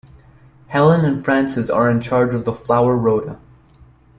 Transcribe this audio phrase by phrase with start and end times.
[0.69, 3.37] Helen and Frances are in charge of the flower rota